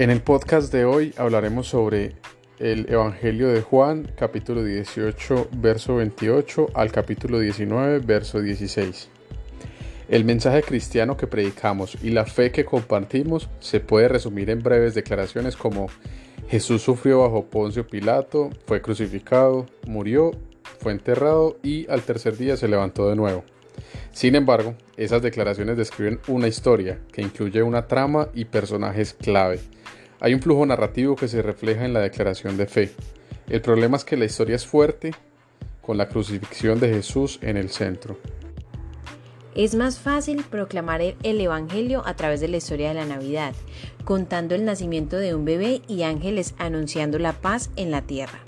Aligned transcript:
En 0.00 0.08
el 0.08 0.22
podcast 0.22 0.72
de 0.72 0.86
hoy 0.86 1.12
hablaremos 1.18 1.68
sobre 1.68 2.14
el 2.58 2.90
Evangelio 2.90 3.48
de 3.48 3.60
Juan, 3.60 4.10
capítulo 4.16 4.64
18, 4.64 5.50
verso 5.58 5.96
28 5.96 6.68
al 6.72 6.90
capítulo 6.90 7.38
19, 7.38 7.98
verso 7.98 8.40
16. 8.40 9.10
El 10.08 10.24
mensaje 10.24 10.62
cristiano 10.62 11.18
que 11.18 11.26
predicamos 11.26 11.98
y 12.02 12.12
la 12.12 12.24
fe 12.24 12.50
que 12.50 12.64
compartimos 12.64 13.50
se 13.58 13.80
puede 13.80 14.08
resumir 14.08 14.48
en 14.48 14.62
breves 14.62 14.94
declaraciones 14.94 15.54
como 15.54 15.88
Jesús 16.48 16.80
sufrió 16.80 17.20
bajo 17.20 17.44
Poncio 17.50 17.86
Pilato, 17.86 18.48
fue 18.64 18.80
crucificado, 18.80 19.66
murió, 19.86 20.30
fue 20.78 20.92
enterrado 20.92 21.58
y 21.62 21.86
al 21.90 22.00
tercer 22.00 22.38
día 22.38 22.56
se 22.56 22.68
levantó 22.68 23.06
de 23.10 23.16
nuevo. 23.16 23.44
Sin 24.12 24.34
embargo, 24.34 24.76
esas 24.96 25.20
declaraciones 25.20 25.76
describen 25.76 26.20
una 26.26 26.48
historia 26.48 27.00
que 27.12 27.20
incluye 27.20 27.62
una 27.62 27.86
trama 27.86 28.28
y 28.32 28.46
personajes 28.46 29.12
clave. 29.12 29.60
Hay 30.20 30.34
un 30.34 30.42
flujo 30.42 30.66
narrativo 30.66 31.16
que 31.16 31.28
se 31.28 31.40
refleja 31.40 31.86
en 31.86 31.94
la 31.94 32.00
declaración 32.00 32.58
de 32.58 32.66
fe. 32.66 32.92
El 33.48 33.62
problema 33.62 33.96
es 33.96 34.04
que 34.04 34.18
la 34.18 34.26
historia 34.26 34.56
es 34.56 34.66
fuerte, 34.66 35.12
con 35.80 35.96
la 35.96 36.08
crucifixión 36.08 36.78
de 36.78 36.90
Jesús 36.90 37.38
en 37.40 37.56
el 37.56 37.70
centro. 37.70 38.18
Es 39.54 39.74
más 39.74 39.98
fácil 39.98 40.44
proclamar 40.44 41.00
el 41.00 41.40
Evangelio 41.40 42.02
a 42.06 42.14
través 42.14 42.40
de 42.40 42.48
la 42.48 42.58
historia 42.58 42.88
de 42.88 42.94
la 42.94 43.06
Navidad, 43.06 43.54
contando 44.04 44.54
el 44.54 44.64
nacimiento 44.64 45.16
de 45.16 45.34
un 45.34 45.44
bebé 45.44 45.82
y 45.88 46.02
ángeles 46.02 46.54
anunciando 46.58 47.18
la 47.18 47.32
paz 47.32 47.70
en 47.76 47.90
la 47.90 48.02
tierra. 48.02 48.40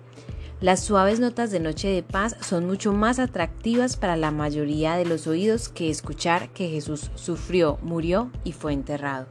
Las 0.60 0.84
suaves 0.84 1.18
notas 1.18 1.50
de 1.50 1.58
Noche 1.58 1.88
de 1.88 2.04
Paz 2.04 2.36
son 2.40 2.66
mucho 2.66 2.92
más 2.92 3.18
atractivas 3.18 3.96
para 3.96 4.14
la 4.14 4.30
mayoría 4.30 4.94
de 4.94 5.06
los 5.06 5.26
oídos 5.26 5.68
que 5.68 5.90
escuchar 5.90 6.50
que 6.50 6.68
Jesús 6.68 7.10
sufrió, 7.16 7.78
murió 7.82 8.30
y 8.44 8.52
fue 8.52 8.72
enterrado. 8.72 9.26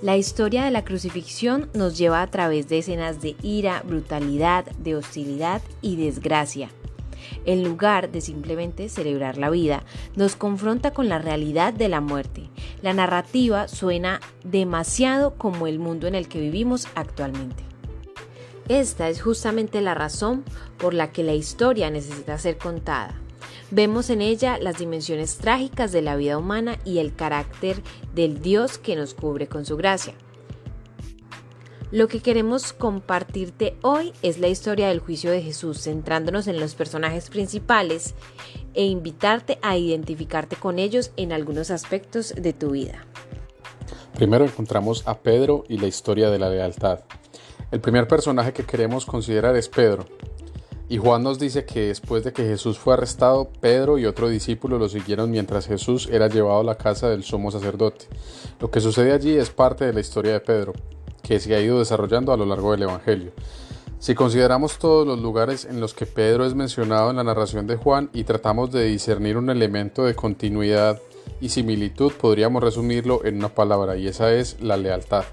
La 0.00 0.16
historia 0.16 0.64
de 0.64 0.70
la 0.70 0.84
crucifixión 0.84 1.70
nos 1.74 1.98
lleva 1.98 2.22
a 2.22 2.30
través 2.30 2.68
de 2.68 2.78
escenas 2.78 3.20
de 3.20 3.34
ira, 3.42 3.82
brutalidad, 3.84 4.64
de 4.76 4.94
hostilidad 4.94 5.60
y 5.82 5.96
desgracia. 5.96 6.70
En 7.44 7.64
lugar 7.64 8.12
de 8.12 8.20
simplemente 8.20 8.88
celebrar 8.88 9.38
la 9.38 9.50
vida, 9.50 9.82
nos 10.14 10.36
confronta 10.36 10.92
con 10.92 11.08
la 11.08 11.18
realidad 11.18 11.72
de 11.72 11.88
la 11.88 12.00
muerte. 12.00 12.48
La 12.80 12.92
narrativa 12.92 13.66
suena 13.66 14.20
demasiado 14.44 15.34
como 15.34 15.66
el 15.66 15.80
mundo 15.80 16.06
en 16.06 16.14
el 16.14 16.28
que 16.28 16.38
vivimos 16.38 16.86
actualmente. 16.94 17.64
Esta 18.68 19.08
es 19.08 19.20
justamente 19.20 19.80
la 19.80 19.94
razón 19.94 20.44
por 20.78 20.94
la 20.94 21.10
que 21.10 21.24
la 21.24 21.34
historia 21.34 21.90
necesita 21.90 22.38
ser 22.38 22.56
contada. 22.56 23.14
Vemos 23.70 24.08
en 24.08 24.22
ella 24.22 24.58
las 24.58 24.78
dimensiones 24.78 25.36
trágicas 25.36 25.92
de 25.92 26.00
la 26.00 26.16
vida 26.16 26.38
humana 26.38 26.78
y 26.84 26.98
el 26.98 27.14
carácter 27.14 27.82
del 28.14 28.40
Dios 28.40 28.78
que 28.78 28.96
nos 28.96 29.12
cubre 29.12 29.46
con 29.46 29.66
su 29.66 29.76
gracia. 29.76 30.14
Lo 31.90 32.08
que 32.08 32.20
queremos 32.20 32.72
compartirte 32.72 33.76
hoy 33.82 34.12
es 34.22 34.38
la 34.38 34.48
historia 34.48 34.88
del 34.88 35.00
juicio 35.00 35.30
de 35.30 35.42
Jesús, 35.42 35.82
centrándonos 35.82 36.46
en 36.46 36.60
los 36.60 36.74
personajes 36.74 37.30
principales 37.30 38.14
e 38.74 38.84
invitarte 38.84 39.58
a 39.62 39.76
identificarte 39.76 40.56
con 40.56 40.78
ellos 40.78 41.12
en 41.16 41.32
algunos 41.32 41.70
aspectos 41.70 42.34
de 42.36 42.52
tu 42.52 42.70
vida. 42.70 43.06
Primero 44.14 44.44
encontramos 44.44 45.06
a 45.06 45.18
Pedro 45.18 45.64
y 45.68 45.78
la 45.78 45.86
historia 45.86 46.30
de 46.30 46.38
la 46.38 46.50
lealtad. 46.50 47.00
El 47.70 47.80
primer 47.80 48.08
personaje 48.08 48.52
que 48.52 48.64
queremos 48.64 49.06
considerar 49.06 49.56
es 49.56 49.68
Pedro. 49.68 50.06
Y 50.90 50.96
Juan 50.96 51.22
nos 51.22 51.38
dice 51.38 51.66
que 51.66 51.88
después 51.88 52.24
de 52.24 52.32
que 52.32 52.44
Jesús 52.44 52.78
fue 52.78 52.94
arrestado, 52.94 53.50
Pedro 53.60 53.98
y 53.98 54.06
otro 54.06 54.28
discípulo 54.30 54.78
lo 54.78 54.88
siguieron 54.88 55.30
mientras 55.30 55.66
Jesús 55.66 56.08
era 56.10 56.28
llevado 56.28 56.60
a 56.60 56.64
la 56.64 56.76
casa 56.76 57.10
del 57.10 57.24
sumo 57.24 57.50
sacerdote. 57.50 58.06
Lo 58.58 58.70
que 58.70 58.80
sucede 58.80 59.12
allí 59.12 59.36
es 59.36 59.50
parte 59.50 59.84
de 59.84 59.92
la 59.92 60.00
historia 60.00 60.32
de 60.32 60.40
Pedro, 60.40 60.72
que 61.22 61.40
se 61.40 61.54
ha 61.54 61.60
ido 61.60 61.78
desarrollando 61.78 62.32
a 62.32 62.38
lo 62.38 62.46
largo 62.46 62.72
del 62.72 62.84
Evangelio. 62.84 63.32
Si 63.98 64.14
consideramos 64.14 64.78
todos 64.78 65.06
los 65.06 65.18
lugares 65.18 65.66
en 65.66 65.80
los 65.80 65.92
que 65.92 66.06
Pedro 66.06 66.46
es 66.46 66.54
mencionado 66.54 67.10
en 67.10 67.16
la 67.16 67.24
narración 67.24 67.66
de 67.66 67.76
Juan 67.76 68.08
y 68.14 68.24
tratamos 68.24 68.70
de 68.70 68.84
discernir 68.84 69.36
un 69.36 69.50
elemento 69.50 70.04
de 70.04 70.14
continuidad 70.14 71.00
y 71.40 71.50
similitud, 71.50 72.12
podríamos 72.12 72.62
resumirlo 72.62 73.24
en 73.24 73.36
una 73.36 73.48
palabra 73.50 73.96
y 73.96 74.06
esa 74.06 74.32
es 74.32 74.58
la 74.62 74.78
lealtad. 74.78 75.24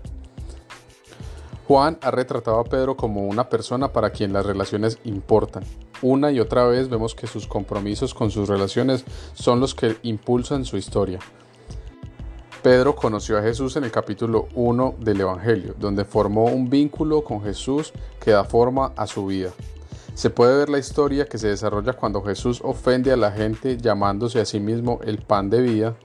Juan 1.68 1.98
ha 2.02 2.12
retratado 2.12 2.60
a 2.60 2.64
Pedro 2.64 2.96
como 2.96 3.26
una 3.26 3.50
persona 3.50 3.92
para 3.92 4.12
quien 4.12 4.32
las 4.32 4.46
relaciones 4.46 5.00
importan. 5.04 5.64
Una 6.04 6.32
y 6.32 6.40
otra 6.40 6.66
vez 6.66 6.90
vemos 6.90 7.16
que 7.16 7.26
sus 7.26 7.48
compromisos 7.48 8.14
con 8.14 8.30
sus 8.30 8.48
relaciones 8.48 9.04
son 9.34 9.60
los 9.60 9.74
que 9.74 9.98
impulsan 10.04 10.64
su 10.64 10.78
historia. 10.78 11.20
Pedro 12.62 12.96
conoció 12.96 13.38
a 13.38 13.42
Jesús 13.42 13.76
en 13.78 13.84
el 13.84 13.92
capítulo 13.92 14.48
1 14.54 14.96
del 15.00 15.22
Evangelio, 15.22 15.74
donde 15.80 16.06
formó 16.06 16.46
un 16.46 16.70
vínculo 16.70 17.24
con 17.24 17.42
Jesús 17.42 17.94
que 18.20 18.32
da 18.32 18.44
forma 18.44 18.92
a 18.96 19.08
su 19.08 19.26
vida. 19.26 19.50
Se 20.14 20.30
puede 20.30 20.58
ver 20.58 20.70
la 20.70 20.78
historia 20.78 21.26
que 21.26 21.40
se 21.40 21.48
desarrolla 21.48 21.94
cuando 21.94 22.22
Jesús 22.22 22.62
ofende 22.64 23.12
a 23.12 23.18
la 23.18 23.32
gente 23.32 23.78
llamándose 23.78 24.40
a 24.40 24.46
sí 24.46 24.60
mismo 24.60 25.00
el 25.04 25.18
pan 25.18 25.50
de 25.50 25.62
vida, 25.62 25.96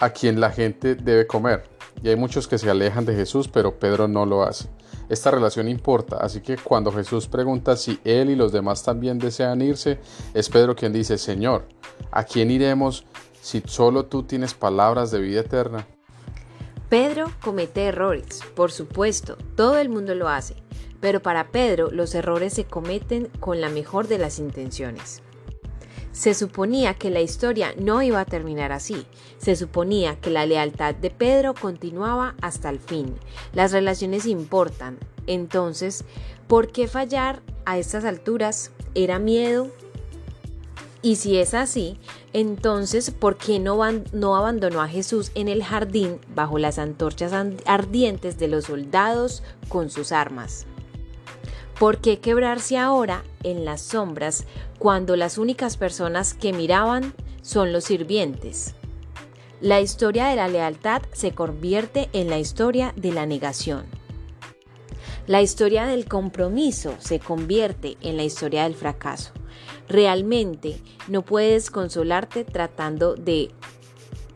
a 0.00 0.10
quien 0.10 0.40
la 0.40 0.50
gente 0.50 0.96
debe 0.96 1.26
comer 1.26 1.75
y 2.02 2.08
hay 2.08 2.16
muchos 2.16 2.48
que 2.48 2.58
se 2.58 2.70
alejan 2.70 3.04
de 3.04 3.14
Jesús, 3.14 3.48
pero 3.48 3.78
Pedro 3.78 4.08
no 4.08 4.26
lo 4.26 4.42
hace. 4.42 4.68
Esta 5.08 5.30
relación 5.30 5.68
importa, 5.68 6.16
así 6.16 6.40
que 6.40 6.56
cuando 6.56 6.90
Jesús 6.90 7.28
pregunta 7.28 7.76
si 7.76 8.00
él 8.04 8.30
y 8.30 8.36
los 8.36 8.52
demás 8.52 8.82
también 8.82 9.18
desean 9.18 9.62
irse, 9.62 9.98
es 10.34 10.48
Pedro 10.48 10.74
quien 10.74 10.92
dice, 10.92 11.16
Señor, 11.16 11.66
¿a 12.10 12.24
quién 12.24 12.50
iremos 12.50 13.04
si 13.40 13.62
solo 13.66 14.06
tú 14.06 14.24
tienes 14.24 14.54
palabras 14.54 15.10
de 15.10 15.20
vida 15.20 15.40
eterna? 15.40 15.86
Pedro 16.88 17.30
comete 17.40 17.84
errores, 17.86 18.40
por 18.54 18.72
supuesto, 18.72 19.36
todo 19.56 19.78
el 19.78 19.88
mundo 19.88 20.14
lo 20.14 20.28
hace, 20.28 20.56
pero 21.00 21.20
para 21.20 21.48
Pedro 21.50 21.90
los 21.90 22.14
errores 22.14 22.52
se 22.54 22.64
cometen 22.64 23.28
con 23.40 23.60
la 23.60 23.68
mejor 23.68 24.08
de 24.08 24.18
las 24.18 24.38
intenciones. 24.38 25.22
Se 26.16 26.32
suponía 26.32 26.94
que 26.94 27.10
la 27.10 27.20
historia 27.20 27.74
no 27.78 28.00
iba 28.00 28.20
a 28.20 28.24
terminar 28.24 28.72
así. 28.72 29.04
Se 29.36 29.54
suponía 29.54 30.18
que 30.18 30.30
la 30.30 30.46
lealtad 30.46 30.94
de 30.94 31.10
Pedro 31.10 31.52
continuaba 31.52 32.34
hasta 32.40 32.70
el 32.70 32.78
fin. 32.78 33.14
Las 33.52 33.72
relaciones 33.72 34.24
importan. 34.24 34.98
Entonces, 35.26 36.06
¿por 36.48 36.72
qué 36.72 36.88
fallar 36.88 37.42
a 37.66 37.76
estas 37.76 38.06
alturas? 38.06 38.70
¿Era 38.94 39.18
miedo? 39.18 39.70
Y 41.02 41.16
si 41.16 41.36
es 41.36 41.52
así, 41.52 41.98
entonces, 42.32 43.10
¿por 43.10 43.36
qué 43.36 43.58
no, 43.58 43.84
abandonó 43.84 44.80
a 44.80 44.88
Jesús 44.88 45.32
en 45.34 45.48
el 45.48 45.62
jardín 45.62 46.18
bajo 46.34 46.58
las 46.58 46.78
antorchas 46.78 47.34
ardientes 47.66 48.38
de 48.38 48.48
los 48.48 48.64
soldados 48.64 49.42
con 49.68 49.90
sus 49.90 50.12
armas? 50.12 50.66
¿Por 51.78 51.98
qué 51.98 52.20
quebrarse 52.20 52.78
ahora 52.78 53.22
en 53.42 53.66
las 53.66 53.82
sombras 53.82 54.46
cuando 54.78 55.14
las 55.14 55.36
únicas 55.36 55.76
personas 55.76 56.32
que 56.32 56.54
miraban 56.54 57.12
son 57.42 57.70
los 57.70 57.84
sirvientes? 57.84 58.74
La 59.60 59.82
historia 59.82 60.26
de 60.28 60.36
la 60.36 60.48
lealtad 60.48 61.02
se 61.12 61.32
convierte 61.32 62.08
en 62.14 62.30
la 62.30 62.38
historia 62.38 62.94
de 62.96 63.12
la 63.12 63.26
negación. 63.26 63.84
La 65.26 65.42
historia 65.42 65.84
del 65.84 66.06
compromiso 66.06 66.94
se 66.98 67.18
convierte 67.18 67.98
en 68.00 68.16
la 68.16 68.24
historia 68.24 68.62
del 68.62 68.74
fracaso. 68.74 69.32
Realmente 69.86 70.80
no 71.08 71.26
puedes 71.26 71.70
consolarte 71.70 72.44
tratando 72.44 73.16
de 73.16 73.50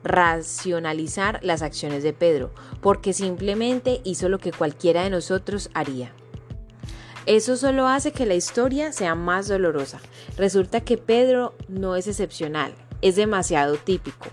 racionalizar 0.05 1.41
las 1.43 1.63
acciones 1.63 2.03
de 2.03 2.13
Pedro, 2.13 2.51
porque 2.83 3.15
simplemente 3.15 4.03
hizo 4.05 4.29
lo 4.29 4.39
que 4.39 4.53
cualquiera 4.53 5.05
de 5.05 5.11
nosotros 5.11 5.71
haría. 5.73 6.13
Eso 7.27 7.57
solo 7.57 7.87
hace 7.87 8.13
que 8.13 8.27
la 8.27 8.35
historia 8.35 8.93
sea 8.93 9.15
más 9.15 9.49
dolorosa. 9.49 10.01
Resulta 10.37 10.81
que 10.81 10.97
Pedro 10.97 11.55
no 11.69 11.97
es 11.97 12.07
excepcional, 12.07 12.75
es 13.03 13.17
demasiado 13.17 13.77
típico. 13.77 14.27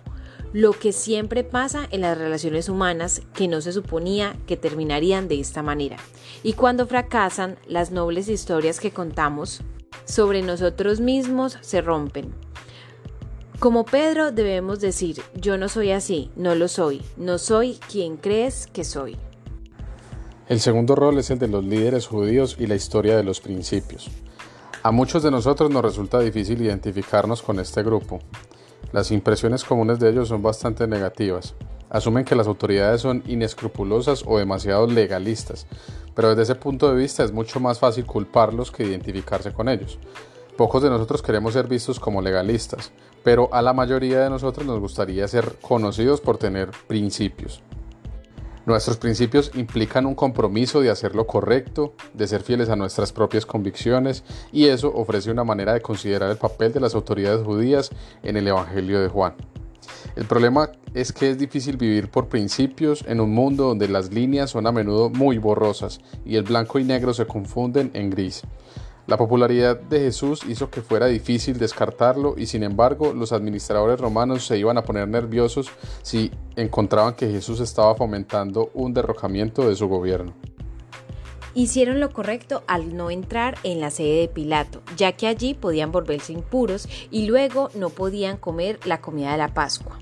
Lo 0.53 0.71
que 0.71 0.93
siempre 0.93 1.43
pasa 1.43 1.87
en 1.91 2.01
las 2.01 2.17
relaciones 2.17 2.69
humanas 2.69 3.21
que 3.33 3.49
no 3.49 3.59
se 3.59 3.73
suponía 3.73 4.35
que 4.47 4.55
terminarían 4.55 5.27
de 5.27 5.39
esta 5.39 5.61
manera. 5.61 5.97
Y 6.41 6.53
cuando 6.53 6.87
fracasan, 6.87 7.57
las 7.67 7.91
nobles 7.91 8.29
historias 8.29 8.79
que 8.79 8.91
contamos 8.91 9.61
sobre 10.05 10.41
nosotros 10.41 11.01
mismos 11.01 11.57
se 11.61 11.81
rompen. 11.81 12.33
Como 13.59 13.85
Pedro 13.85 14.31
debemos 14.31 14.79
decir, 14.79 15.21
yo 15.35 15.57
no 15.57 15.67
soy 15.67 15.91
así, 15.91 16.31
no 16.35 16.55
lo 16.55 16.67
soy, 16.67 17.01
no 17.17 17.39
soy 17.39 17.79
quien 17.89 18.15
crees 18.15 18.67
que 18.67 18.83
soy. 18.83 19.17
El 20.49 20.61
segundo 20.61 20.95
rol 20.95 21.17
es 21.17 21.29
el 21.29 21.39
de 21.39 21.49
los 21.49 21.65
líderes 21.65 22.07
judíos 22.07 22.55
y 22.57 22.67
la 22.67 22.75
historia 22.75 23.17
de 23.17 23.23
los 23.23 23.41
principios. 23.41 24.09
A 24.81 24.91
muchos 24.91 25.21
de 25.21 25.29
nosotros 25.29 25.69
nos 25.69 25.81
resulta 25.81 26.21
difícil 26.21 26.61
identificarnos 26.61 27.41
con 27.41 27.59
este 27.59 27.83
grupo. 27.83 28.19
Las 28.93 29.11
impresiones 29.11 29.65
comunes 29.65 29.99
de 29.99 30.09
ellos 30.09 30.29
son 30.29 30.41
bastante 30.41 30.87
negativas. 30.87 31.53
Asumen 31.89 32.23
que 32.23 32.35
las 32.35 32.47
autoridades 32.47 33.01
son 33.01 33.23
inescrupulosas 33.27 34.23
o 34.25 34.37
demasiado 34.37 34.87
legalistas, 34.87 35.67
pero 36.15 36.29
desde 36.29 36.43
ese 36.43 36.55
punto 36.55 36.89
de 36.89 36.95
vista 36.95 37.25
es 37.25 37.33
mucho 37.33 37.59
más 37.59 37.79
fácil 37.79 38.05
culparlos 38.05 38.71
que 38.71 38.85
identificarse 38.85 39.51
con 39.51 39.67
ellos. 39.67 39.99
Pocos 40.55 40.81
de 40.81 40.89
nosotros 40.89 41.21
queremos 41.21 41.55
ser 41.55 41.67
vistos 41.67 41.99
como 41.99 42.21
legalistas, 42.21 42.93
pero 43.21 43.53
a 43.53 43.61
la 43.61 43.73
mayoría 43.73 44.21
de 44.21 44.29
nosotros 44.29 44.65
nos 44.65 44.79
gustaría 44.79 45.27
ser 45.27 45.57
conocidos 45.61 46.21
por 46.21 46.37
tener 46.37 46.71
principios. 46.87 47.61
Nuestros 48.67 48.97
principios 48.97 49.51
implican 49.55 50.05
un 50.05 50.13
compromiso 50.13 50.81
de 50.81 50.89
hacer 50.89 51.15
lo 51.15 51.25
correcto, 51.25 51.93
de 52.13 52.27
ser 52.27 52.43
fieles 52.43 52.67
a 52.67 52.75
nuestras 52.75 53.13
propias 53.13 53.45
convicciones, 53.45 54.25
y 54.51 54.65
eso 54.65 54.91
ofrece 54.93 55.31
una 55.31 55.45
manera 55.45 55.73
de 55.73 55.79
considerar 55.79 56.29
el 56.29 56.35
papel 56.35 56.73
de 56.73 56.81
las 56.81 56.93
autoridades 56.93 57.45
judías 57.45 57.91
en 58.23 58.35
el 58.35 58.45
Evangelio 58.45 58.99
de 58.99 59.07
Juan. 59.07 59.35
El 60.17 60.25
problema 60.25 60.69
es 60.93 61.13
que 61.13 61.29
es 61.29 61.37
difícil 61.37 61.77
vivir 61.77 62.09
por 62.09 62.27
principios 62.27 63.05
en 63.07 63.21
un 63.21 63.33
mundo 63.33 63.69
donde 63.69 63.87
las 63.87 64.11
líneas 64.11 64.49
son 64.49 64.67
a 64.67 64.73
menudo 64.73 65.09
muy 65.09 65.37
borrosas 65.37 66.01
y 66.25 66.35
el 66.35 66.43
blanco 66.43 66.77
y 66.77 66.83
negro 66.83 67.13
se 67.13 67.25
confunden 67.25 67.91
en 67.93 68.09
gris. 68.09 68.43
La 69.07 69.15
popularidad 69.15 69.79
de 69.79 70.01
Jesús 70.01 70.41
hizo 70.49 70.69
que 70.69 70.81
fuera 70.81 71.05
difícil 71.05 71.57
descartarlo 71.57 72.35
y 72.37 72.45
sin 72.47 72.63
embargo 72.63 73.13
los 73.13 73.31
administradores 73.31 74.01
romanos 74.01 74.45
se 74.45 74.57
iban 74.57 74.77
a 74.77 74.83
poner 74.83 75.07
nerviosos 75.07 75.69
si 76.01 76.29
encontraban 76.57 77.15
que 77.15 77.31
Jesús 77.31 77.61
estaba 77.61 77.95
fomentando 77.95 78.69
un 78.73 78.93
derrocamiento 78.93 79.69
de 79.69 79.77
su 79.77 79.87
gobierno. 79.87 80.33
Hicieron 81.53 82.01
lo 82.01 82.11
correcto 82.11 82.63
al 82.67 82.97
no 82.97 83.09
entrar 83.09 83.57
en 83.63 83.79
la 83.79 83.91
sede 83.91 84.19
de 84.19 84.27
Pilato, 84.27 84.81
ya 84.97 85.13
que 85.13 85.27
allí 85.27 85.53
podían 85.53 85.93
volverse 85.93 86.33
impuros 86.33 86.89
y 87.09 87.27
luego 87.27 87.69
no 87.75 87.89
podían 87.89 88.35
comer 88.35 88.77
la 88.83 88.99
comida 88.99 89.31
de 89.31 89.37
la 89.37 89.53
Pascua. 89.53 89.97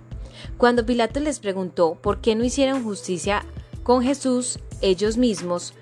Cuando 0.57 0.83
Pilato 0.83 1.19
les 1.19 1.39
preguntó 1.39 1.95
por 2.01 2.21
qué 2.21 2.33
no 2.33 2.43
hicieron 2.43 2.83
justicia 2.83 3.45
con 3.83 4.01
Jesús, 4.01 4.57
ellos 4.81 5.17
mismos 5.17 5.75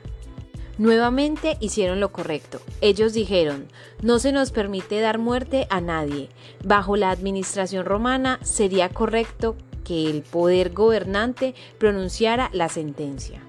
Nuevamente 0.78 1.58
hicieron 1.60 2.00
lo 2.00 2.12
correcto. 2.12 2.60
Ellos 2.82 3.14
dijeron, 3.14 3.68
no 4.02 4.18
se 4.18 4.32
nos 4.32 4.52
permite 4.52 5.00
dar 5.00 5.20
muerte 5.20 5.68
a 5.70 5.82
nadie. 5.82 6.30
Bajo 6.64 6.96
la 6.96 7.12
administración 7.12 7.86
romana 7.86 8.40
sería 8.42 8.90
correcto 8.90 9.56
que 9.84 10.10
el 10.10 10.24
poder 10.24 10.72
gobernante 10.72 11.54
pronunciara 11.78 12.50
la 12.54 12.70
sentencia. 12.70 13.42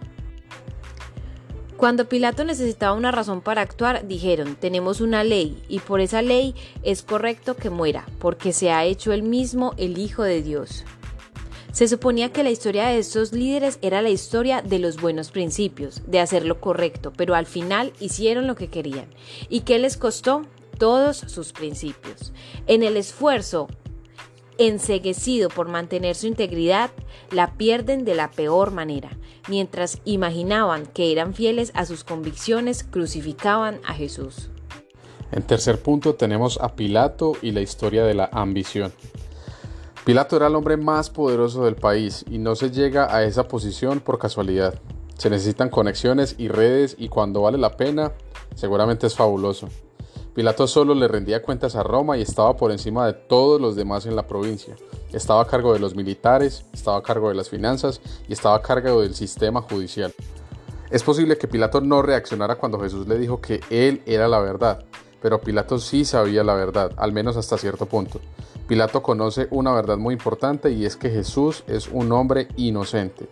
Cuando 1.77 2.09
Pilato 2.09 2.45
necesitaba 2.45 2.95
una 2.95 3.11
razón 3.11 3.41
para 3.41 3.63
actuar, 3.63 4.07
dijeron, 4.07 4.57
tenemos 4.57 5.01
una 5.01 5.25
ley 5.25 5.63
y 5.69 5.81
por 5.81 6.01
esa 6.01 6.23
ley 6.23 6.55
es 6.83 7.03
correcto 7.03 7.57
que 7.57 7.69
muera, 7.69 8.07
porque 8.19 8.53
se 8.53 8.71
ha 8.71 8.85
hecho 8.85 9.13
él 9.13 9.23
mismo 9.23 9.75
el 9.77 9.99
Hijo 9.99 10.23
de 10.23 10.41
Dios. 10.43 10.85
Se 11.75 11.89
suponía 11.89 12.33
que 12.33 12.45
la 12.45 12.53
historia 12.53 12.87
de 12.87 12.99
estos 12.99 13.33
líderes 13.33 13.81
era 13.83 14.01
la 14.01 14.09
historia 14.09 14.63
de 14.63 14.79
los 14.79 15.01
buenos 15.01 15.33
principios, 15.33 16.03
de 16.07 16.21
hacer 16.21 16.47
lo 16.47 16.61
correcto, 16.61 17.13
pero 17.17 17.35
al 17.35 17.47
final 17.47 17.93
hicieron 17.99 18.47
lo 18.47 18.55
que 18.55 18.69
querían. 18.69 19.07
¿Y 19.49 19.63
qué 19.63 19.81
les 19.81 19.97
costó? 19.97 20.43
Todos 20.79 21.17
sus 21.17 21.53
principios. 21.53 22.33
En 22.69 22.85
el 22.85 22.97
esfuerzo 22.97 23.67
enseguecido 24.57 25.49
por 25.49 25.67
mantener 25.67 26.15
su 26.15 26.29
integridad, 26.29 26.93
la 27.33 27.55
pierden 27.55 28.05
de 28.05 28.15
la 28.15 28.31
peor 28.31 28.71
manera. 28.71 29.11
Mientras 29.49 29.99
imaginaban 30.05 30.87
que 30.87 31.11
eran 31.11 31.35
fieles 31.35 31.73
a 31.75 31.87
sus 31.87 32.05
convicciones, 32.05 32.85
crucificaban 32.85 33.81
a 33.85 33.95
Jesús. 33.95 34.49
En 35.33 35.43
tercer 35.43 35.83
punto 35.83 36.15
tenemos 36.15 36.57
a 36.61 36.77
Pilato 36.77 37.33
y 37.43 37.51
la 37.51 37.63
historia 37.63 38.05
de 38.05 38.15
la 38.15 38.31
ambición. 38.33 38.93
Pilato 40.05 40.37
era 40.37 40.49
el 40.49 40.55
hombre 40.55 40.77
más 40.77 41.09
poderoso 41.09 41.65
del 41.65 41.77
país 41.77 42.27
y 42.31 42.37
no 42.37 42.57
se 42.57 42.71
llega 42.71 43.15
a 43.15 43.25
esa 43.25 43.49
posición 43.49 44.01
por 44.01 44.19
casualidad. 44.19 44.75
Se 45.17 45.31
necesitan 45.31 45.71
conexiones 45.71 46.35
y 46.37 46.49
redes 46.49 46.95
y 46.99 47.09
cuando 47.09 47.41
vale 47.41 47.57
la 47.57 47.79
pena, 47.79 48.13
seguramente 48.55 49.07
es 49.07 49.15
fabuloso. 49.15 49.69
Pilato 50.35 50.67
solo 50.67 50.95
le 50.95 51.09
rendía 51.09 51.41
cuentas 51.41 51.75
a 51.75 51.83
Roma 51.83 52.19
y 52.19 52.23
estaba 52.23 52.55
por 52.55 52.71
encima 52.71 53.07
de 53.07 53.15
todos 53.15 53.59
los 53.59 53.77
demás 53.77 54.05
en 54.05 54.15
la 54.15 54.27
provincia. 54.27 54.77
Estaba 55.11 55.41
a 55.41 55.47
cargo 55.47 55.73
de 55.73 55.79
los 55.79 55.95
militares, 55.95 56.67
estaba 56.75 56.99
a 56.99 57.03
cargo 57.03 57.31
de 57.31 57.37
las 57.37 57.49
finanzas 57.49 58.03
y 58.29 58.35
estaba 58.35 58.57
a 58.57 58.63
cargo 58.63 59.01
del 59.01 59.15
sistema 59.15 59.63
judicial. 59.63 60.13
Es 60.91 61.03
posible 61.03 61.39
que 61.39 61.49
Pilato 61.49 61.81
no 61.81 62.03
reaccionara 62.03 62.57
cuando 62.57 62.79
Jesús 62.79 63.09
le 63.09 63.19
dijo 63.19 63.41
que 63.41 63.61
él 63.71 64.03
era 64.05 64.29
la 64.29 64.41
verdad, 64.41 64.85
pero 65.23 65.41
Pilato 65.41 65.79
sí 65.79 66.05
sabía 66.05 66.45
la 66.45 66.55
verdad, 66.55 66.93
al 66.99 67.13
menos 67.13 67.39
hasta 67.39 67.57
cierto 67.57 67.87
punto. 67.87 68.21
Pilato 68.67 69.03
conoce 69.03 69.47
una 69.51 69.73
verdad 69.73 69.99
muy 69.99 70.15
importante 70.15 70.71
y 70.71 70.87
es 70.87 70.97
que 70.97 71.11
Jesús 71.11 71.65
es 71.67 71.89
un 71.89 72.11
hombre 72.13 72.49
inocente. 72.57 73.29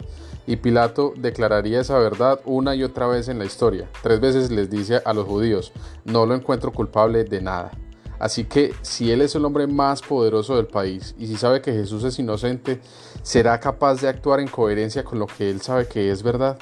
Y 0.46 0.56
Pilato 0.56 1.14
declararía 1.17 1.81
esa 1.81 1.99
verdad 1.99 2.40
una 2.44 2.75
y 2.75 2.82
otra 2.82 3.06
vez 3.06 3.29
en 3.29 3.38
la 3.38 3.44
historia. 3.44 3.88
Tres 4.02 4.20
veces 4.20 4.50
les 4.50 4.69
dice 4.69 5.00
a 5.05 5.14
los 5.14 5.26
judíos, 5.26 5.73
no 6.05 6.26
lo 6.26 6.34
encuentro 6.34 6.73
culpable 6.73 7.25
de 7.25 7.40
nada. 7.40 7.70
Así 8.19 8.44
que 8.44 8.75
si 8.82 9.11
él 9.11 9.20
es 9.23 9.34
el 9.34 9.44
hombre 9.44 9.67
más 9.67 10.02
poderoso 10.02 10.56
del 10.56 10.67
país 10.67 11.14
y 11.19 11.26
si 11.26 11.37
sabe 11.37 11.61
que 11.61 11.73
Jesús 11.73 12.05
es 12.05 12.19
inocente, 12.19 12.81
¿será 13.23 13.58
capaz 13.58 14.00
de 14.00 14.08
actuar 14.08 14.40
en 14.40 14.49
coherencia 14.49 15.02
con 15.02 15.19
lo 15.19 15.26
que 15.26 15.50
él 15.50 15.61
sabe 15.61 15.88
que 15.88 16.11
es 16.11 16.23
verdad? 16.23 16.58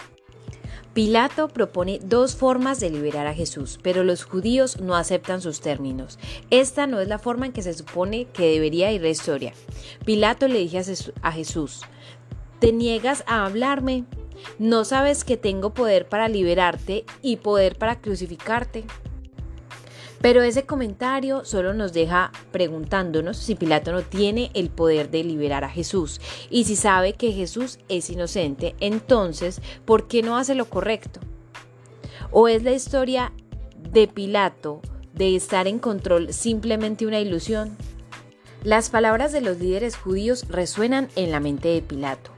Pilato 0.93 1.47
propone 1.47 2.01
dos 2.03 2.35
formas 2.35 2.81
de 2.81 2.91
liberar 2.91 3.29
a 3.29 3.35
Jesús, 3.35 3.79
pero 3.81 4.03
los 4.03 4.25
judíos 4.25 4.81
no 4.81 4.97
aceptan 4.97 5.41
sus 5.41 5.61
términos. 5.61 6.19
Esta 6.51 6.89
no 6.89 6.99
es 6.99 7.07
la 7.07 7.21
forma 7.21 7.47
en 7.47 7.53
que 7.53 7.63
se 7.63 7.75
supone 7.75 8.27
que 8.33 8.51
debería 8.51 8.91
ir 8.91 9.01
la 9.03 9.09
historia. 9.09 9.53
Pilato 10.05 10.49
le 10.49 10.59
dice 10.59 10.93
a 11.23 11.31
Jesús, 11.31 11.83
¿te 12.59 12.73
niegas 12.73 13.23
a 13.29 13.47
hablarme? 13.47 14.05
¿No 14.59 14.85
sabes 14.85 15.23
que 15.23 15.37
tengo 15.37 15.75
poder 15.75 16.09
para 16.09 16.29
liberarte 16.29 17.05
y 17.23 17.37
poder 17.37 17.79
para 17.79 18.01
crucificarte? 18.01 18.85
Pero 20.21 20.43
ese 20.43 20.67
comentario 20.67 21.45
solo 21.45 21.73
nos 21.73 21.93
deja 21.95 22.31
preguntándonos 22.53 23.39
si 23.39 23.55
Pilato 23.55 23.91
no 23.91 24.03
tiene 24.03 24.51
el 24.53 24.69
poder 24.69 25.11
de 25.11 25.25
liberar 25.25 25.65
a 25.65 25.71
Jesús 25.71 26.21
y 26.51 26.65
si 26.65 26.77
sabe 26.77 27.15
que 27.15 27.33
Jesús 27.33 27.79
es 27.89 28.11
inocente, 28.11 28.75
entonces, 28.81 29.63
¿por 29.87 30.09
qué 30.09 30.23
no 30.23 30.37
hace 30.37 30.55
lo 30.55 30.67
correcto? 30.67 31.21
¿O 32.31 32.49
es 32.49 32.63
la 32.63 32.73
historia 32.73 33.33
de 33.93 34.09
Pilato 34.09 34.83
de 35.15 35.37
estar 35.37 35.67
en 35.67 35.79
control 35.79 36.35
simplemente 36.35 37.07
una 37.07 37.21
ilusión? 37.21 37.77
Las 38.63 38.91
palabras 38.91 39.33
de 39.33 39.41
los 39.41 39.59
líderes 39.59 39.97
judíos 39.97 40.47
resuenan 40.49 41.09
en 41.17 41.31
la 41.31 41.41
mente 41.41 41.69
de 41.69 41.81
Pilato. 41.81 42.31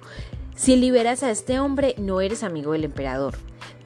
Si 0.55 0.77
liberas 0.77 1.25
a 1.25 1.33
este 1.33 1.59
hombre, 1.59 1.97
no 1.99 2.21
eres 2.21 2.45
amigo 2.45 2.73
del 2.73 2.85
emperador. 2.85 3.35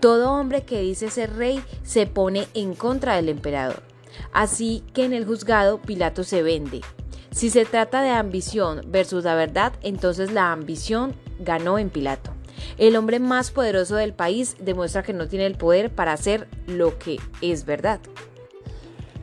Todo 0.00 0.32
hombre 0.32 0.64
que 0.64 0.82
dice 0.82 1.10
ser 1.10 1.34
rey 1.36 1.62
se 1.82 2.06
pone 2.06 2.46
en 2.52 2.74
contra 2.74 3.16
del 3.16 3.30
emperador. 3.30 3.85
Así 4.32 4.82
que 4.92 5.04
en 5.04 5.12
el 5.12 5.24
juzgado 5.24 5.80
Pilato 5.80 6.24
se 6.24 6.42
vende. 6.42 6.80
Si 7.30 7.50
se 7.50 7.64
trata 7.64 8.00
de 8.02 8.10
ambición 8.10 8.80
versus 8.86 9.24
la 9.24 9.34
verdad, 9.34 9.72
entonces 9.82 10.32
la 10.32 10.52
ambición 10.52 11.14
ganó 11.38 11.78
en 11.78 11.90
Pilato. 11.90 12.32
El 12.78 12.96
hombre 12.96 13.20
más 13.20 13.50
poderoso 13.50 13.96
del 13.96 14.14
país 14.14 14.56
demuestra 14.60 15.02
que 15.02 15.12
no 15.12 15.28
tiene 15.28 15.46
el 15.46 15.56
poder 15.56 15.90
para 15.90 16.12
hacer 16.12 16.48
lo 16.66 16.98
que 16.98 17.18
es 17.42 17.66
verdad. 17.66 18.00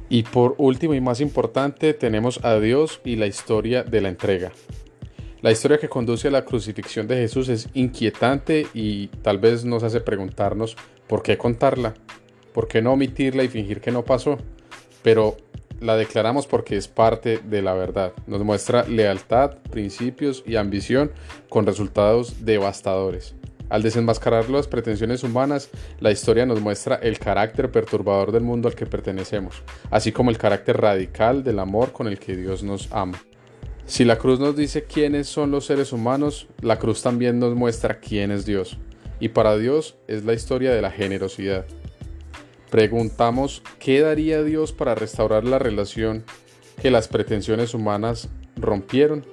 Y 0.09 0.23
por 0.23 0.53
último 0.59 0.93
y 0.93 1.01
más 1.01 1.21
importante 1.21 1.93
tenemos 1.93 2.43
a 2.43 2.59
Dios 2.59 3.01
y 3.03 3.15
la 3.15 3.25
historia 3.25 3.83
de 3.83 4.01
la 4.01 4.09
entrega. 4.09 4.51
La 5.41 5.51
historia 5.51 5.77
que 5.77 5.89
conduce 5.89 6.27
a 6.27 6.31
la 6.31 6.45
crucifixión 6.45 7.07
de 7.07 7.17
Jesús 7.17 7.49
es 7.49 7.67
inquietante 7.73 8.67
y 8.73 9.07
tal 9.07 9.39
vez 9.39 9.65
nos 9.65 9.83
hace 9.83 9.99
preguntarnos 9.99 10.77
por 11.07 11.21
qué 11.21 11.37
contarla, 11.37 11.95
por 12.53 12.67
qué 12.67 12.81
no 12.81 12.93
omitirla 12.93 13.43
y 13.43 13.49
fingir 13.49 13.81
que 13.81 13.91
no 13.91 14.05
pasó, 14.05 14.37
pero 15.03 15.37
la 15.79 15.97
declaramos 15.97 16.47
porque 16.47 16.77
es 16.77 16.87
parte 16.87 17.39
de 17.43 17.61
la 17.61 17.73
verdad. 17.73 18.13
Nos 18.25 18.43
muestra 18.43 18.87
lealtad, 18.87 19.57
principios 19.69 20.43
y 20.47 20.55
ambición 20.55 21.11
con 21.49 21.65
resultados 21.65 22.45
devastadores. 22.45 23.35
Al 23.69 23.81
desenmascarar 23.81 24.49
las 24.49 24.67
pretensiones 24.67 25.23
humanas, 25.23 25.69
la 25.99 26.11
historia 26.11 26.45
nos 26.45 26.61
muestra 26.61 26.95
el 26.95 27.17
carácter 27.17 27.71
perturbador 27.71 28.31
del 28.31 28.43
mundo 28.43 28.67
al 28.67 28.75
que 28.75 28.85
pertenecemos, 28.85 29.63
así 29.89 30.11
como 30.11 30.29
el 30.29 30.37
carácter 30.37 30.79
radical 30.79 31.43
del 31.43 31.59
amor 31.59 31.91
con 31.91 32.07
el 32.07 32.19
que 32.19 32.35
Dios 32.35 32.63
nos 32.63 32.91
ama. 32.91 33.19
Si 33.85 34.05
la 34.05 34.17
cruz 34.17 34.39
nos 34.39 34.55
dice 34.55 34.83
quiénes 34.83 35.27
son 35.27 35.51
los 35.51 35.65
seres 35.65 35.91
humanos, 35.91 36.47
la 36.61 36.79
cruz 36.79 37.01
también 37.01 37.39
nos 37.39 37.55
muestra 37.55 37.99
quién 37.99 38.31
es 38.31 38.45
Dios. 38.45 38.77
Y 39.19 39.29
para 39.29 39.57
Dios 39.57 39.95
es 40.07 40.23
la 40.23 40.33
historia 40.33 40.73
de 40.73 40.81
la 40.81 40.91
generosidad. 40.91 41.65
Preguntamos, 42.73 43.61
¿qué 43.77 44.01
daría 44.01 44.41
Dios 44.41 44.71
para 44.71 44.95
restaurar 44.95 45.43
la 45.43 45.59
relación 45.59 46.23
que 46.81 46.89
las 46.89 47.07
pretensiones 47.07 47.75
humanas 47.75 48.29
rompieron? 48.55 49.23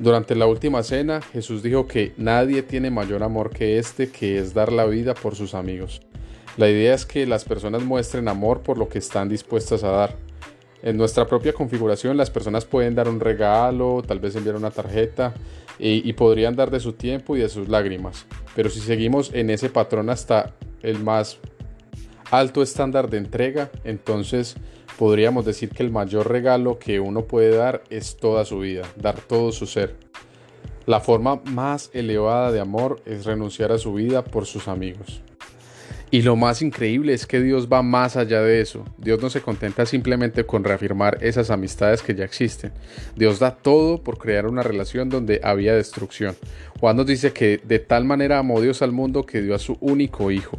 Durante 0.00 0.34
la 0.34 0.48
última 0.48 0.82
cena, 0.82 1.20
Jesús 1.22 1.62
dijo 1.62 1.86
que 1.86 2.14
nadie 2.16 2.64
tiene 2.64 2.90
mayor 2.90 3.22
amor 3.22 3.50
que 3.50 3.78
este, 3.78 4.10
que 4.10 4.38
es 4.38 4.54
dar 4.54 4.72
la 4.72 4.86
vida 4.86 5.14
por 5.14 5.36
sus 5.36 5.54
amigos. 5.54 6.02
La 6.56 6.68
idea 6.68 6.94
es 6.94 7.06
que 7.06 7.26
las 7.26 7.44
personas 7.44 7.84
muestren 7.84 8.26
amor 8.26 8.62
por 8.62 8.76
lo 8.76 8.88
que 8.88 8.98
están 8.98 9.28
dispuestas 9.28 9.84
a 9.84 9.90
dar 9.92 10.16
en 10.82 10.96
nuestra 10.96 11.28
propia 11.28 11.52
configuración 11.52 12.16
las 12.16 12.30
personas 12.30 12.64
pueden 12.64 12.96
dar 12.96 13.08
un 13.08 13.20
regalo, 13.20 14.02
tal 14.04 14.18
vez 14.18 14.34
enviar 14.34 14.56
una 14.56 14.72
tarjeta 14.72 15.32
y, 15.78 16.12
podrían 16.14 16.56
dar 16.56 16.70
de 16.70 16.80
su 16.80 16.92
tiempo 16.92 17.36
y 17.36 17.40
de 17.40 17.48
sus 17.48 17.68
lágrimas. 17.68 18.26
Pero 18.56 18.68
si 18.68 18.80
seguimos 18.80 19.32
en 19.32 19.50
ese 19.50 19.68
patrón 19.68 20.10
hasta 20.10 20.54
el 20.82 20.98
más 20.98 21.38
alto 22.32 22.62
estándar 22.62 23.10
de 23.10 23.18
entrega, 23.18 23.70
entonces 23.84 24.56
podríamos 24.98 25.44
decir 25.44 25.68
que 25.68 25.82
el 25.82 25.90
mayor 25.90 26.30
regalo 26.30 26.78
que 26.78 26.98
uno 26.98 27.26
puede 27.26 27.54
dar 27.54 27.84
es 27.90 28.16
toda 28.16 28.46
su 28.46 28.60
vida, 28.60 28.84
dar 28.96 29.20
todo 29.20 29.52
su 29.52 29.66
ser. 29.66 29.96
La 30.86 31.00
forma 31.00 31.42
más 31.44 31.90
elevada 31.92 32.50
de 32.50 32.58
amor 32.58 33.02
es 33.04 33.26
renunciar 33.26 33.70
a 33.70 33.76
su 33.76 33.92
vida 33.92 34.24
por 34.24 34.46
sus 34.46 34.66
amigos. 34.66 35.20
Y 36.10 36.22
lo 36.22 36.34
más 36.36 36.62
increíble 36.62 37.12
es 37.12 37.26
que 37.26 37.40
Dios 37.40 37.68
va 37.70 37.82
más 37.82 38.16
allá 38.16 38.40
de 38.40 38.62
eso. 38.62 38.84
Dios 38.96 39.20
no 39.20 39.28
se 39.28 39.42
contenta 39.42 39.84
simplemente 39.84 40.44
con 40.44 40.64
reafirmar 40.64 41.18
esas 41.20 41.50
amistades 41.50 42.02
que 42.02 42.14
ya 42.14 42.24
existen. 42.24 42.72
Dios 43.14 43.40
da 43.40 43.56
todo 43.56 44.02
por 44.02 44.16
crear 44.16 44.46
una 44.46 44.62
relación 44.62 45.10
donde 45.10 45.40
había 45.42 45.74
destrucción. 45.74 46.34
Juan 46.80 46.96
nos 46.96 47.06
dice 47.06 47.32
que 47.32 47.60
de 47.62 47.78
tal 47.78 48.06
manera 48.06 48.38
amó 48.38 48.60
Dios 48.62 48.80
al 48.80 48.92
mundo 48.92 49.24
que 49.24 49.42
dio 49.42 49.54
a 49.54 49.58
su 49.58 49.76
único 49.80 50.30
hijo. 50.30 50.58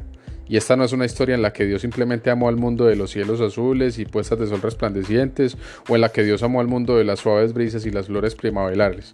Y 0.54 0.58
esta 0.58 0.76
no 0.76 0.84
es 0.84 0.94
una 0.94 1.06
historia 1.06 1.34
en 1.34 1.42
la 1.42 1.52
que 1.52 1.66
Dios 1.66 1.82
simplemente 1.82 2.30
amó 2.30 2.48
al 2.48 2.58
mundo 2.58 2.86
de 2.86 2.96
los 2.96 3.10
cielos 3.10 3.42
azules 3.42 3.98
y 3.98 4.06
puestas 4.06 4.38
de 4.38 4.46
sol 4.46 4.62
resplandecientes, 4.62 5.58
o 5.90 5.96
en 5.96 6.02
la 6.02 6.10
que 6.10 6.22
Dios 6.22 6.44
amó 6.44 6.62
al 6.62 6.68
mundo 6.68 6.96
de 6.96 7.04
las 7.04 7.22
suaves 7.22 7.54
brisas 7.54 7.88
y 7.88 7.90
las 7.90 8.06
flores 8.06 8.36
primaverales. 8.36 9.14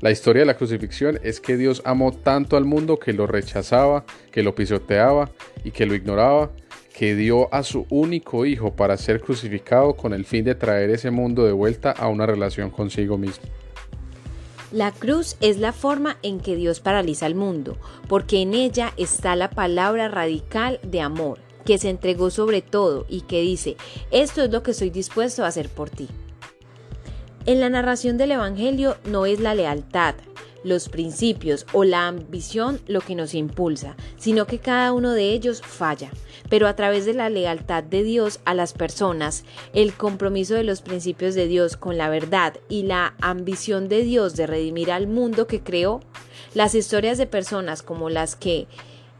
La 0.00 0.12
historia 0.12 0.42
de 0.42 0.46
la 0.46 0.56
crucifixión 0.56 1.18
es 1.24 1.40
que 1.40 1.56
Dios 1.56 1.82
amó 1.84 2.12
tanto 2.12 2.56
al 2.56 2.66
mundo 2.66 3.00
que 3.00 3.12
lo 3.12 3.26
rechazaba, 3.26 4.04
que 4.30 4.44
lo 4.44 4.54
pisoteaba 4.54 5.28
y 5.64 5.72
que 5.72 5.86
lo 5.86 5.96
ignoraba, 5.96 6.52
que 6.96 7.16
dio 7.16 7.52
a 7.52 7.64
su 7.64 7.84
único 7.90 8.46
hijo 8.46 8.76
para 8.76 8.96
ser 8.96 9.20
crucificado 9.20 9.96
con 9.96 10.14
el 10.14 10.24
fin 10.24 10.44
de 10.44 10.54
traer 10.54 10.90
ese 10.90 11.10
mundo 11.10 11.44
de 11.44 11.50
vuelta 11.50 11.90
a 11.90 12.06
una 12.06 12.26
relación 12.26 12.70
consigo 12.70 13.18
mismo. 13.18 13.42
La 14.76 14.92
cruz 14.92 15.38
es 15.40 15.56
la 15.56 15.72
forma 15.72 16.18
en 16.22 16.38
que 16.38 16.54
Dios 16.54 16.80
paraliza 16.80 17.26
el 17.26 17.34
mundo, 17.34 17.78
porque 18.08 18.42
en 18.42 18.52
ella 18.52 18.92
está 18.98 19.34
la 19.34 19.48
palabra 19.48 20.08
radical 20.08 20.80
de 20.82 21.00
amor, 21.00 21.38
que 21.64 21.78
se 21.78 21.88
entregó 21.88 22.28
sobre 22.28 22.60
todo 22.60 23.06
y 23.08 23.22
que 23.22 23.40
dice, 23.40 23.78
esto 24.10 24.42
es 24.42 24.50
lo 24.50 24.62
que 24.62 24.72
estoy 24.72 24.90
dispuesto 24.90 25.44
a 25.44 25.46
hacer 25.46 25.70
por 25.70 25.88
ti. 25.88 26.08
En 27.46 27.60
la 27.60 27.70
narración 27.70 28.18
del 28.18 28.32
Evangelio 28.32 28.98
no 29.06 29.24
es 29.24 29.40
la 29.40 29.54
lealtad, 29.54 30.14
los 30.66 30.88
principios 30.88 31.64
o 31.72 31.84
la 31.84 32.08
ambición 32.08 32.80
lo 32.88 33.00
que 33.00 33.14
nos 33.14 33.34
impulsa, 33.34 33.96
sino 34.16 34.46
que 34.46 34.58
cada 34.58 34.92
uno 34.92 35.12
de 35.12 35.30
ellos 35.30 35.62
falla. 35.62 36.10
Pero 36.50 36.66
a 36.66 36.74
través 36.74 37.06
de 37.06 37.14
la 37.14 37.30
lealtad 37.30 37.84
de 37.84 38.02
Dios 38.02 38.40
a 38.44 38.52
las 38.52 38.72
personas, 38.72 39.44
el 39.72 39.94
compromiso 39.94 40.54
de 40.54 40.64
los 40.64 40.82
principios 40.82 41.34
de 41.34 41.46
Dios 41.46 41.76
con 41.76 41.96
la 41.96 42.08
verdad 42.08 42.54
y 42.68 42.82
la 42.82 43.14
ambición 43.20 43.88
de 43.88 44.02
Dios 44.02 44.34
de 44.34 44.46
redimir 44.46 44.90
al 44.90 45.06
mundo 45.06 45.46
que 45.46 45.60
creó, 45.60 46.00
las 46.52 46.74
historias 46.74 47.16
de 47.16 47.26
personas 47.26 47.82
como 47.82 48.10
las 48.10 48.34
que 48.34 48.66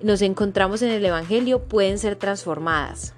nos 0.00 0.22
encontramos 0.22 0.82
en 0.82 0.90
el 0.90 1.04
Evangelio 1.04 1.62
pueden 1.62 1.98
ser 1.98 2.16
transformadas. 2.16 3.14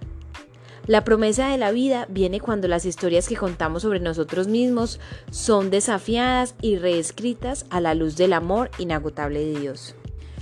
La 0.88 1.04
promesa 1.04 1.48
de 1.48 1.58
la 1.58 1.70
vida 1.70 2.06
viene 2.08 2.40
cuando 2.40 2.66
las 2.66 2.86
historias 2.86 3.28
que 3.28 3.36
contamos 3.36 3.82
sobre 3.82 4.00
nosotros 4.00 4.48
mismos 4.48 4.98
son 5.30 5.68
desafiadas 5.68 6.54
y 6.62 6.78
reescritas 6.78 7.66
a 7.68 7.82
la 7.82 7.94
luz 7.94 8.16
del 8.16 8.32
amor 8.32 8.70
inagotable 8.78 9.44
de 9.44 9.60
Dios. 9.60 9.94